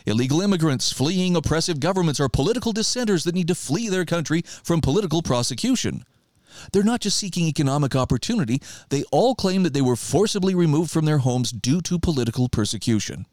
[0.05, 4.81] Illegal immigrants fleeing oppressive governments are political dissenters that need to flee their country from
[4.81, 6.03] political prosecution.
[6.71, 11.05] They're not just seeking economic opportunity, they all claim that they were forcibly removed from
[11.05, 13.25] their homes due to political persecution.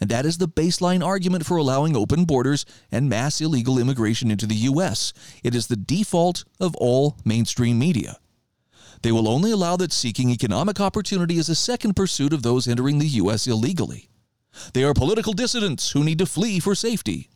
[0.00, 4.46] And that is the baseline argument for allowing open borders and mass illegal immigration into
[4.46, 5.12] the U.S.
[5.42, 8.18] It is the default of all mainstream media.
[9.02, 12.98] They will only allow that seeking economic opportunity is a second pursuit of those entering
[12.98, 13.46] the U.S.
[13.46, 14.08] illegally.
[14.72, 17.28] They are political dissidents who need to flee for safety.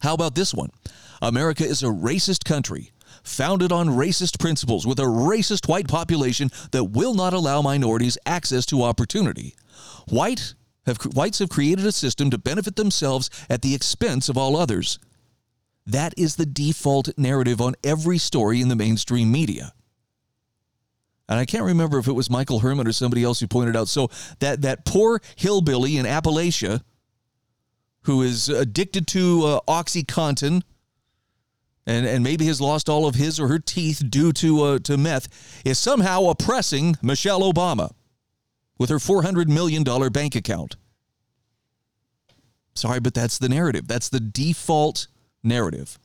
[0.00, 0.70] How about this one?
[1.20, 6.84] America is a racist country, founded on racist principles, with a racist white population that
[6.84, 9.54] will not allow minorities access to opportunity.
[10.08, 10.54] White
[10.88, 14.98] have, whites have created a system to benefit themselves at the expense of all others.
[15.86, 19.72] That is the default narrative on every story in the mainstream media.
[21.28, 23.88] And I can't remember if it was Michael Herman or somebody else who pointed out.
[23.88, 26.82] So that, that poor hillbilly in Appalachia
[28.02, 30.62] who is addicted to uh, OxyContin
[31.86, 34.96] and, and maybe has lost all of his or her teeth due to, uh, to
[34.96, 37.92] meth is somehow oppressing Michelle Obama
[38.78, 40.76] with her $400 million bank account.
[42.74, 43.88] Sorry, but that's the narrative.
[43.88, 45.08] That's the default
[45.42, 45.98] narrative.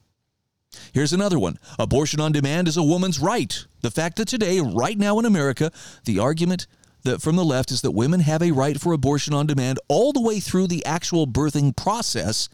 [0.92, 3.66] Here's another one abortion on demand is a woman's right.
[3.82, 5.72] The fact that today, right now in America,
[6.06, 6.66] the argument
[7.04, 10.14] that from the left is that women have a right for abortion on demand all
[10.14, 12.50] the way through the actual birthing process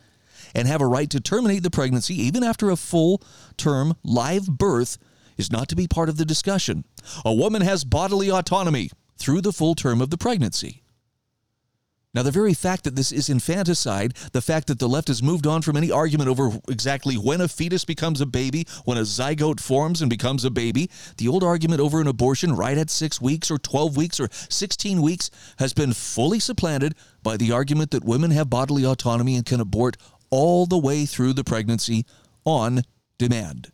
[0.56, 3.22] and have a right to terminate the pregnancy even after a full
[3.58, 4.98] term live birth
[5.38, 6.84] is not to be part of the discussion.
[7.24, 10.84] A woman has bodily autonomy through the full term of the pregnancy.
[12.12, 15.46] Now, the very fact that this is infanticide, the fact that the left has moved
[15.46, 19.60] on from any argument over exactly when a fetus becomes a baby, when a zygote
[19.60, 23.52] forms and becomes a baby, the old argument over an abortion right at six weeks
[23.52, 25.30] or 12 weeks or 16 weeks
[25.60, 29.96] has been fully supplanted by the argument that women have bodily autonomy and can abort
[30.32, 32.08] all the way through the pregnancy
[32.44, 32.82] on
[33.20, 33.72] demand.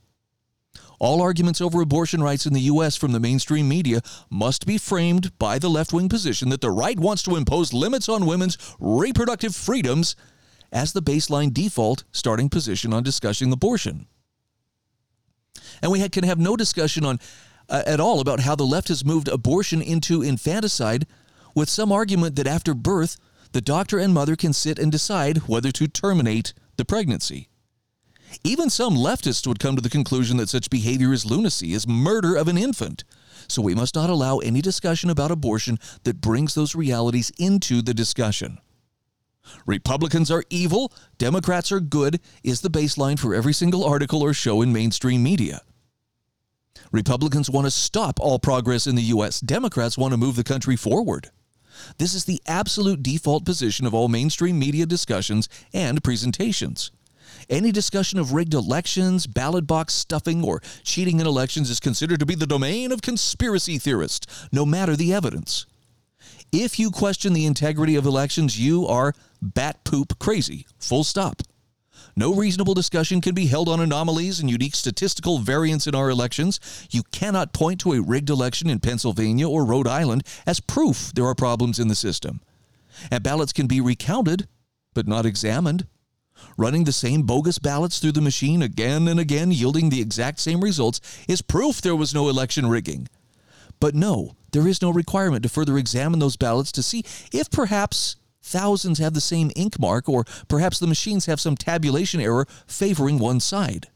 [0.99, 2.95] All arguments over abortion rights in the U.S.
[2.95, 6.99] from the mainstream media must be framed by the left wing position that the right
[6.99, 10.15] wants to impose limits on women's reproductive freedoms
[10.71, 14.08] as the baseline default starting position on discussing abortion.
[15.81, 17.19] And we can have no discussion on
[17.69, 21.08] uh, at all about how the left has moved abortion into infanticide
[21.55, 23.17] with some argument that after birth,
[23.53, 27.49] the doctor and mother can sit and decide whether to terminate the pregnancy.
[28.43, 32.36] Even some leftists would come to the conclusion that such behavior is lunacy, is murder
[32.36, 33.04] of an infant.
[33.48, 37.93] So we must not allow any discussion about abortion that brings those realities into the
[37.93, 38.60] discussion.
[39.65, 44.62] Republicans are evil, Democrats are good is the baseline for every single article or show
[44.62, 45.62] in mainstream media.
[46.91, 50.76] Republicans want to stop all progress in the U.S., Democrats want to move the country
[50.76, 51.30] forward.
[51.98, 56.91] This is the absolute default position of all mainstream media discussions and presentations.
[57.49, 62.25] Any discussion of rigged elections, ballot box stuffing, or cheating in elections is considered to
[62.25, 65.65] be the domain of conspiracy theorists, no matter the evidence.
[66.51, 70.65] If you question the integrity of elections, you are bat poop crazy.
[70.79, 71.41] Full stop.
[72.15, 76.60] No reasonable discussion can be held on anomalies and unique statistical variance in our elections.
[76.89, 81.25] You cannot point to a rigged election in Pennsylvania or Rhode Island as proof there
[81.25, 82.41] are problems in the system.
[83.12, 84.47] And ballots can be recounted,
[84.93, 85.88] but not examined
[86.58, 90.62] running the same bogus ballots through the machine again and again, yielding the exact same
[90.62, 93.08] results, is proof there was no election rigging.
[93.80, 98.15] But no, there is no requirement to further examine those ballots to see if perhaps
[98.41, 103.19] thousands have the same ink mark or perhaps the machines have some tabulation error favoring
[103.19, 103.88] one side.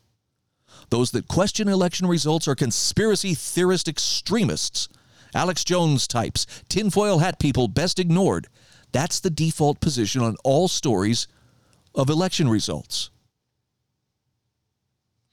[0.90, 4.90] Those that question election results are conspiracy theorist extremists
[5.34, 8.48] Alex Jones types, tinfoil hat people best ignored.
[8.92, 11.28] That's the default position on all stories
[12.00, 13.10] of election results.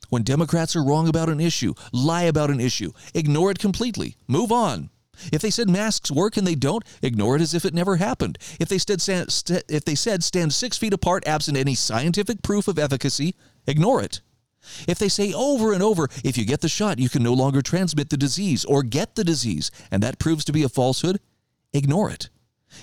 [0.09, 4.53] When Democrats are wrong about an issue, lie about an issue, ignore it completely, move
[4.53, 4.91] on.
[5.33, 8.39] If they said masks work and they don't, ignore it as if it never happened.
[8.61, 9.29] If they, said,
[9.69, 13.35] if they said stand six feet apart absent any scientific proof of efficacy,
[13.67, 14.21] ignore it.
[14.87, 17.63] If they say over and over, if you get the shot, you can no longer
[17.63, 21.21] transmit the disease or get the disease, and that proves to be a falsehood,
[21.73, 22.29] ignore it.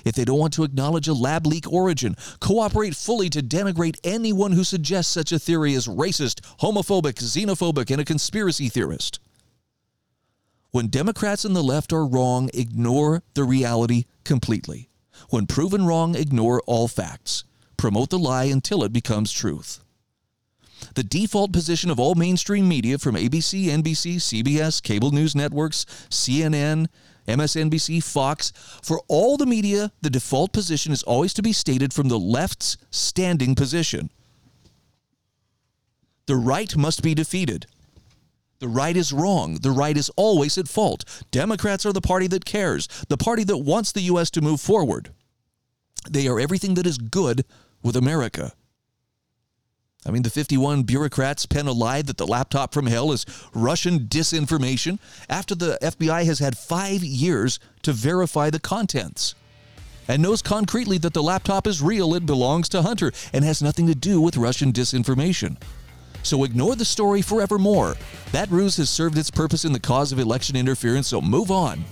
[0.06, 4.51] If they don't want to acknowledge a lab leak origin, cooperate fully to denigrate anyone
[4.51, 9.19] who suggests such a theory as racist, homophobic, xenophobic, and a conspiracy theorist.
[10.71, 14.89] When Democrats and the left are wrong, ignore the reality completely.
[15.29, 17.43] When proven wrong, ignore all facts.
[17.77, 19.82] Promote the lie until it becomes truth.
[20.95, 26.88] The default position of all mainstream media from ABC, NBC, CBS, cable news networks, CNN,
[27.28, 32.10] MSNBC, Fox, for all the media, the default position is always to be stated from
[32.10, 34.10] the left's standing position.
[36.26, 37.66] The right must be defeated.
[38.60, 39.56] The right is wrong.
[39.56, 41.04] The right is always at fault.
[41.32, 44.32] Democrats are the party that cares, the party that wants the U.S.
[44.32, 45.10] to move forward.
[46.10, 47.46] They are everything that is good
[47.82, 48.54] with America.
[50.06, 54.02] I mean, the 51 bureaucrats pen a lie that the laptop from hell is Russian
[54.02, 59.36] disinformation after the FBI has had five years to verify the contents
[60.08, 63.88] and knows concretely that the laptop is real, it belongs to Hunter, and has nothing
[63.88, 65.58] to do with Russian disinformation.
[66.24, 67.96] So ignore the story forevermore.
[68.32, 71.84] That ruse has served its purpose in the cause of election interference, so move on.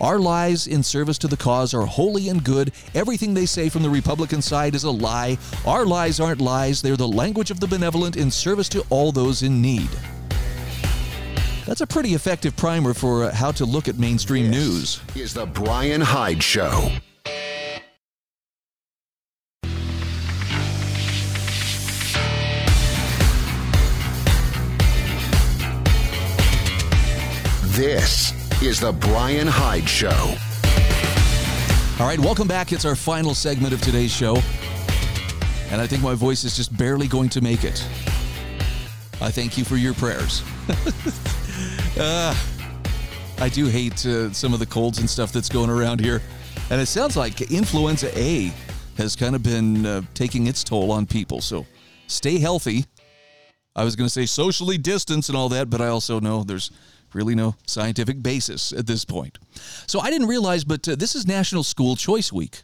[0.00, 2.72] Our lies in service to the cause are holy and good.
[2.94, 5.36] Everything they say from the Republican side is a lie.
[5.66, 9.42] Our lies aren't lies, they're the language of the benevolent in service to all those
[9.42, 9.90] in need.
[11.66, 15.00] That's a pretty effective primer for uh, how to look at mainstream this news.
[15.14, 16.90] Is the Bryan Hyde Show.
[27.76, 30.34] This is The Bryan Hyde Show.
[31.98, 32.72] All right, welcome back.
[32.72, 34.36] It's our final segment of today's show.
[35.70, 37.82] And I think my voice is just barely going to make it.
[39.22, 40.42] I thank you for your prayers.
[41.98, 42.34] uh,
[43.38, 46.20] I do hate uh, some of the colds and stuff that's going around here.
[46.68, 48.52] And it sounds like influenza A
[48.98, 51.40] has kind of been uh, taking its toll on people.
[51.40, 51.64] So
[52.08, 52.84] stay healthy.
[53.74, 56.70] I was going to say socially distance and all that, but I also know there's
[57.12, 59.38] really no scientific basis at this point.
[59.86, 62.62] So I didn't realize, but uh, this is National School Choice Week.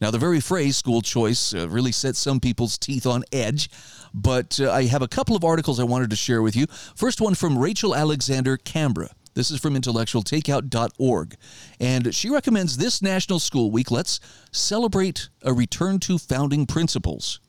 [0.00, 3.70] Now, the very phrase school choice uh, really sets some people's teeth on edge,
[4.12, 6.66] but uh, I have a couple of articles I wanted to share with you.
[6.96, 9.08] First one from Rachel Alexander Cambre.
[9.34, 11.36] This is from intellectualtakeout.org.
[11.80, 14.20] And she recommends this National School Week, let's
[14.52, 17.40] celebrate a return to founding principles.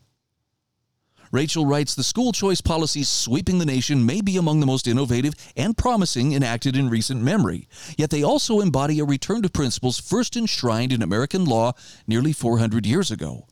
[1.32, 5.34] Rachel writes The school choice policies sweeping the nation may be among the most innovative
[5.56, 10.36] and promising enacted in recent memory, yet they also embody a return to principles first
[10.36, 11.74] enshrined in American law
[12.08, 13.48] nearly 400 years ago.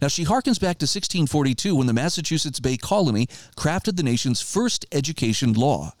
[0.00, 4.86] Now, she harkens back to 1642 when the Massachusetts Bay Colony crafted the nation's first
[4.92, 5.92] education law.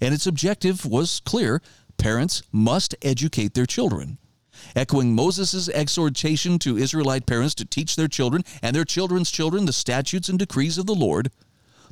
[0.00, 1.60] And its objective was clear
[1.98, 4.18] parents must educate their children
[4.74, 9.72] echoing Moses' exhortation to Israelite parents to teach their children and their children's children the
[9.72, 11.30] statutes and decrees of the Lord.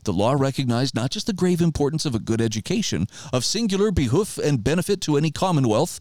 [0.05, 4.39] The law recognized not just the grave importance of a good education, of singular behoof
[4.39, 6.01] and benefit to any commonwealth,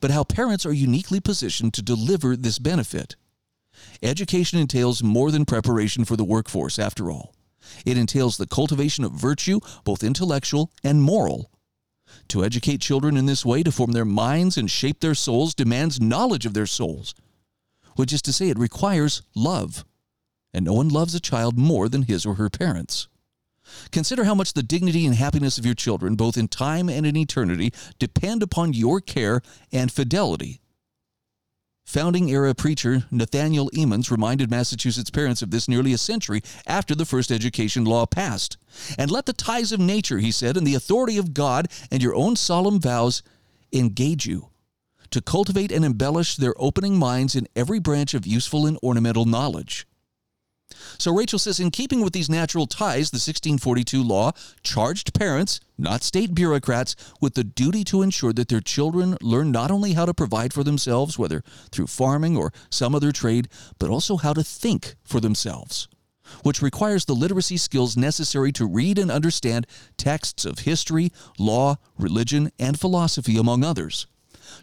[0.00, 3.16] but how parents are uniquely positioned to deliver this benefit.
[4.02, 7.34] Education entails more than preparation for the workforce, after all.
[7.84, 11.50] It entails the cultivation of virtue, both intellectual and moral,
[12.28, 16.00] to educate children in this way, to form their minds and shape their souls, demands
[16.00, 17.14] knowledge of their souls,
[17.96, 19.84] which is to say, it requires love.
[20.52, 23.08] And no one loves a child more than his or her parents.
[23.90, 27.16] Consider how much the dignity and happiness of your children, both in time and in
[27.16, 30.60] eternity, depend upon your care and fidelity
[31.86, 37.04] Founding era preacher Nathaniel Emmons reminded Massachusetts parents of this nearly a century after the
[37.04, 38.56] first education law passed.
[38.98, 42.16] And let the ties of nature, he said, and the authority of God and your
[42.16, 43.22] own solemn vows
[43.72, 44.48] engage you
[45.10, 49.86] to cultivate and embellish their opening minds in every branch of useful and ornamental knowledge.
[50.98, 56.02] So Rachel says, in keeping with these natural ties, the 1642 law charged parents, not
[56.02, 60.14] state bureaucrats, with the duty to ensure that their children learn not only how to
[60.14, 63.48] provide for themselves, whether through farming or some other trade,
[63.78, 65.88] but also how to think for themselves.
[66.42, 72.50] which requires the literacy skills necessary to read and understand texts of history, law, religion,
[72.58, 74.06] and philosophy, among others.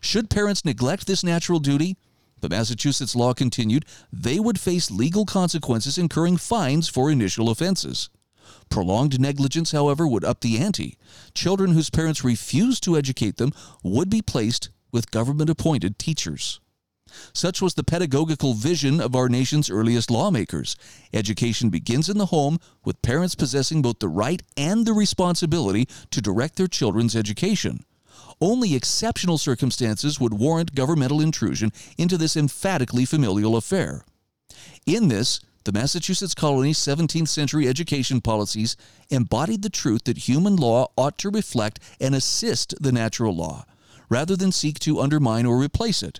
[0.02, 1.98] Should parents neglect this natural duty,
[2.44, 8.10] the Massachusetts law continued, they would face legal consequences, incurring fines for initial offenses.
[8.70, 10.98] Prolonged negligence, however, would up the ante.
[11.34, 16.60] Children whose parents refused to educate them would be placed with government appointed teachers.
[17.32, 20.76] Such was the pedagogical vision of our nation's earliest lawmakers.
[21.14, 26.22] Education begins in the home, with parents possessing both the right and the responsibility to
[26.22, 27.86] direct their children's education.
[28.44, 34.04] Only exceptional circumstances would warrant governmental intrusion into this emphatically familial affair.
[34.86, 38.76] In this, the Massachusetts colony's 17th century education policies
[39.10, 43.64] embodied the truth that human law ought to reflect and assist the natural law,
[44.10, 46.20] rather than seek to undermine or replace it.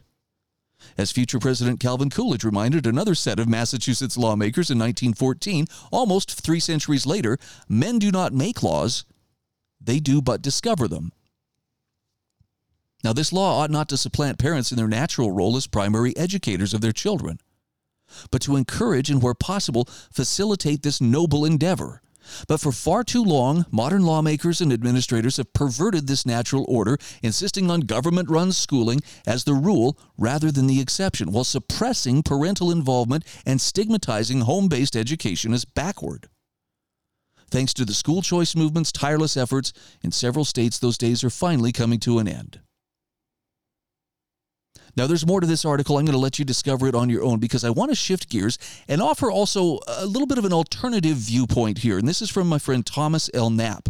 [0.98, 6.62] As future President Calvin Coolidge reminded another set of Massachusetts lawmakers in 1914, almost three
[6.62, 9.04] centuries later, men do not make laws,
[9.82, 11.12] they do but discover them.
[13.04, 16.74] Now, this law ought not to supplant parents in their natural role as primary educators
[16.74, 17.40] of their children,
[18.32, 22.02] but to encourage and, where possible, facilitate this noble endeavor.
[22.48, 27.70] But for far too long, modern lawmakers and administrators have perverted this natural order, insisting
[27.70, 33.26] on government run schooling as the rule rather than the exception, while suppressing parental involvement
[33.46, 36.30] and stigmatizing home based education as backward.
[37.52, 41.74] Thanks to the school choice movement's tireless efforts, in several states, those days are finally
[41.74, 42.62] coming to an end.
[44.96, 45.98] Now, there's more to this article.
[45.98, 48.30] I'm going to let you discover it on your own because I want to shift
[48.30, 51.98] gears and offer also a little bit of an alternative viewpoint here.
[51.98, 53.50] And this is from my friend Thomas L.
[53.50, 53.90] Knapp.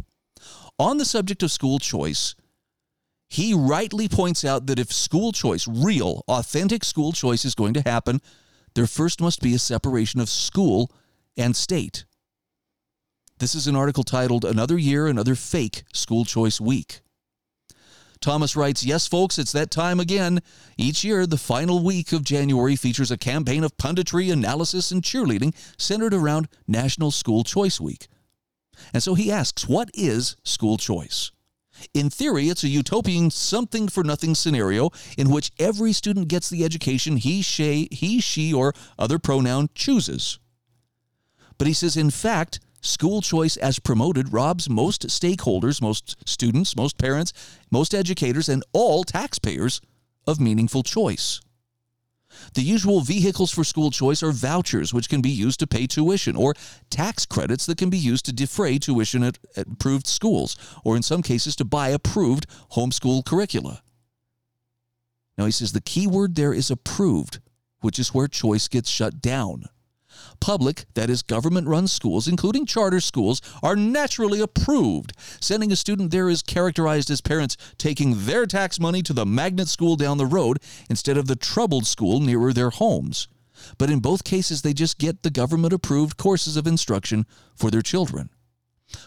[0.80, 2.36] On the subject of school choice,
[3.30, 7.82] he rightly points out that if school choice, real, authentic school choice, is going to
[7.82, 8.22] happen,
[8.76, 10.92] there first must be a separation of school
[11.36, 12.06] and state.
[13.40, 17.02] This is an article titled Another Year, Another Fake School Choice Week.
[18.24, 20.40] Thomas writes, Yes, folks, it's that time again.
[20.78, 25.54] Each year, the final week of January features a campaign of punditry, analysis, and cheerleading
[25.78, 28.08] centered around National School Choice Week.
[28.94, 31.32] And so he asks, What is school choice?
[31.94, 36.64] In theory, it's a utopian something for nothing scenario in which every student gets the
[36.64, 40.40] education he, she, he, she, or other pronoun chooses.
[41.58, 46.98] But he says, in fact, School choice, as promoted, robs most stakeholders, most students, most
[46.98, 47.32] parents,
[47.72, 49.80] most educators, and all taxpayers
[50.28, 51.40] of meaningful choice.
[52.56, 56.36] The usual vehicles for school choice are vouchers, which can be used to pay tuition,
[56.36, 56.56] or
[56.90, 61.04] tax credits that can be used to defray tuition at, at approved schools, or in
[61.04, 63.82] some cases to buy approved homeschool curricula.
[65.38, 67.40] Now, he says the key word there is approved,
[67.80, 69.70] which is where choice gets shut down.
[70.40, 75.14] Public, that is, government run schools, including charter schools, are naturally approved.
[75.40, 79.68] Sending a student there is characterized as parents taking their tax money to the magnet
[79.68, 80.60] school down the road
[80.90, 83.28] instead of the troubled school nearer their homes.
[83.78, 87.82] But in both cases, they just get the government approved courses of instruction for their
[87.82, 88.30] children.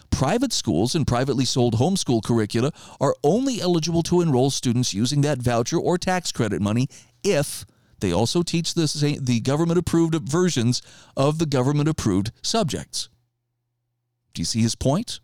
[0.09, 5.37] Private schools and privately sold homeschool curricula are only eligible to enroll students using that
[5.39, 6.87] voucher or tax credit money
[7.23, 7.65] if
[7.99, 10.81] they also teach the, the government approved versions
[11.15, 13.09] of the government approved subjects.
[14.33, 15.19] Do you see his point?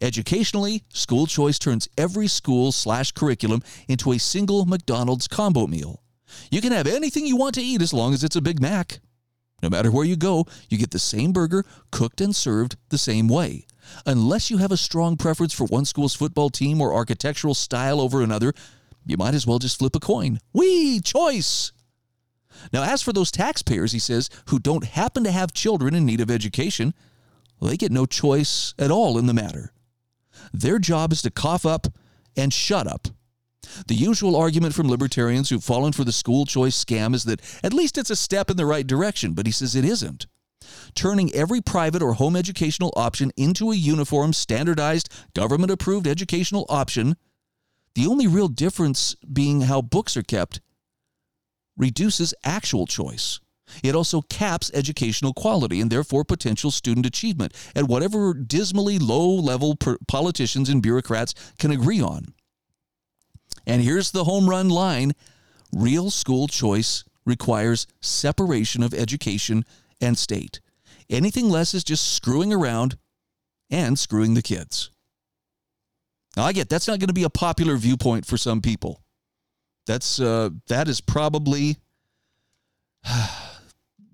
[0.00, 6.02] Educationally, school choice turns every school slash curriculum into a single McDonald's combo meal.
[6.50, 9.00] You can have anything you want to eat as long as it's a Big Mac.
[9.62, 13.28] No matter where you go, you get the same burger cooked and served the same
[13.28, 13.66] way.
[14.06, 18.22] Unless you have a strong preference for one school's football team or architectural style over
[18.22, 18.52] another,
[19.06, 20.38] you might as well just flip a coin.
[20.52, 21.00] Wee!
[21.00, 21.72] Choice!
[22.72, 26.20] Now, as for those taxpayers, he says, who don't happen to have children in need
[26.20, 26.94] of education,
[27.60, 29.72] they get no choice at all in the matter.
[30.52, 31.88] Their job is to cough up
[32.36, 33.08] and shut up.
[33.86, 37.74] The usual argument from libertarians who've fallen for the school choice scam is that at
[37.74, 40.26] least it's a step in the right direction, but he says it isn't.
[40.94, 47.16] Turning every private or home educational option into a uniform, standardized, government approved educational option,
[47.94, 50.60] the only real difference being how books are kept
[51.78, 53.40] reduces actual choice.
[53.82, 59.76] It also caps educational quality and therefore potential student achievement at whatever dismally low level
[60.06, 62.34] politicians and bureaucrats can agree on.
[63.66, 65.12] And here's the home run line
[65.72, 69.64] real school choice requires separation of education
[70.00, 70.60] and state.
[71.10, 72.96] Anything less is just screwing around
[73.70, 74.90] and screwing the kids.
[76.36, 79.02] Now, I get that's not going to be a popular viewpoint for some people.
[79.88, 81.78] That's uh, that is probably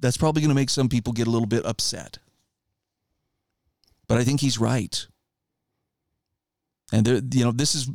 [0.00, 2.18] that's probably going to make some people get a little bit upset.
[4.06, 5.04] But I think he's right.
[6.92, 7.90] And there, you know, this is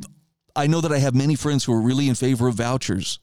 [0.54, 3.18] I know that I have many friends who are really in favor of vouchers.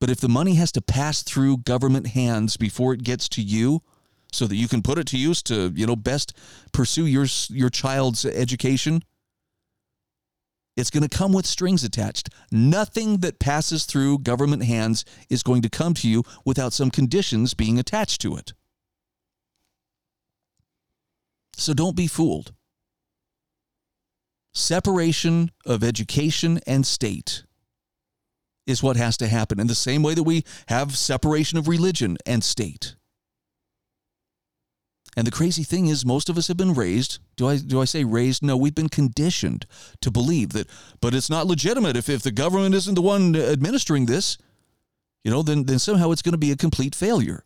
[0.00, 3.82] But if the money has to pass through government hands before it gets to you,
[4.32, 6.32] so that you can put it to use to, you know, best
[6.72, 9.02] pursue your your child's education,
[10.78, 12.30] it's going to come with strings attached.
[12.52, 17.52] Nothing that passes through government hands is going to come to you without some conditions
[17.52, 18.52] being attached to it.
[21.56, 22.52] So don't be fooled.
[24.54, 27.42] Separation of education and state
[28.64, 32.16] is what has to happen in the same way that we have separation of religion
[32.24, 32.94] and state.
[35.18, 37.18] And the crazy thing is, most of us have been raised.
[37.34, 38.40] Do I do I say raised?
[38.40, 39.66] No, we've been conditioned
[40.00, 40.68] to believe that.
[41.00, 44.38] But it's not legitimate if if the government isn't the one administering this.
[45.24, 47.44] You know, then then somehow it's going to be a complete failure.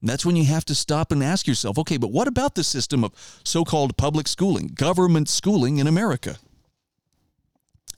[0.00, 2.64] And that's when you have to stop and ask yourself, okay, but what about the
[2.64, 3.12] system of
[3.44, 6.38] so-called public schooling, government schooling in America?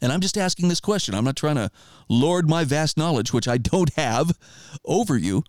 [0.03, 1.15] And I'm just asking this question.
[1.15, 1.71] I'm not trying to
[2.09, 4.37] lord my vast knowledge, which I don't have,
[4.85, 5.45] over you.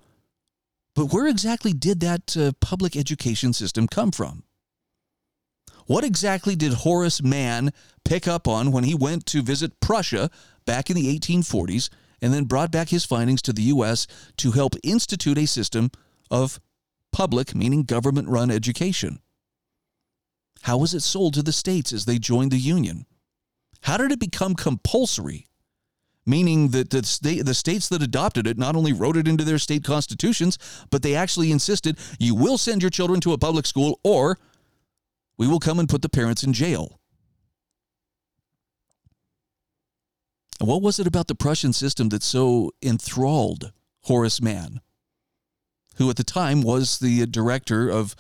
[0.98, 4.42] But where exactly did that uh, public education system come from?
[5.86, 7.72] What exactly did Horace Mann
[8.04, 10.32] pick up on when he went to visit Prussia
[10.66, 11.90] back in the 1840s
[12.20, 14.08] and then brought back his findings to the U.S.
[14.38, 15.92] to help institute a system
[16.32, 16.60] of
[17.12, 19.20] public, meaning government run education?
[20.64, 23.06] How was it sold to the states as they joined the Union?
[23.82, 25.46] How did it become compulsory
[26.28, 29.58] meaning that the, state, the states that adopted it not only wrote it into their
[29.58, 30.58] state constitutions,
[30.90, 34.38] but they actually insisted you will send your children to a public school or
[35.38, 37.00] we will come and put the parents in jail.
[40.60, 43.72] And what was it about the Prussian system that so enthralled
[44.04, 44.82] Horace Mann,
[45.98, 48.16] who at the time was the director of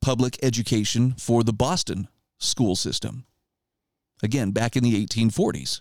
[0.00, 3.26] public education for the Boston school system?
[4.22, 5.80] Again, back in the 1840s.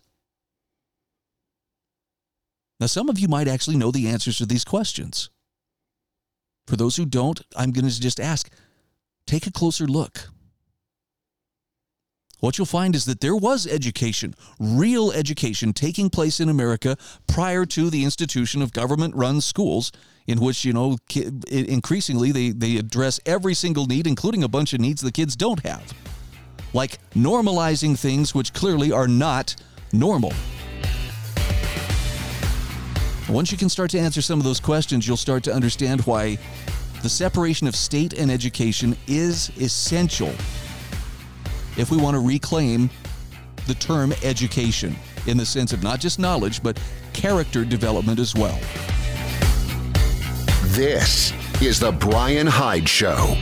[2.81, 5.29] Now, some of you might actually know the answers to these questions.
[6.65, 8.51] For those who don't, I'm going to just ask
[9.27, 10.29] take a closer look.
[12.39, 17.67] What you'll find is that there was education, real education, taking place in America prior
[17.67, 19.91] to the institution of government run schools,
[20.25, 20.97] in which, you know,
[21.51, 25.63] increasingly they, they address every single need, including a bunch of needs the kids don't
[25.63, 25.93] have,
[26.73, 29.55] like normalizing things which clearly are not
[29.93, 30.33] normal.
[33.29, 36.37] Once you can start to answer some of those questions, you'll start to understand why
[37.01, 40.33] the separation of state and education is essential
[41.77, 42.89] if we want to reclaim
[43.67, 44.95] the term education
[45.27, 46.79] in the sense of not just knowledge, but
[47.13, 48.59] character development as well.
[50.71, 53.37] This is The Bryan Hyde Show.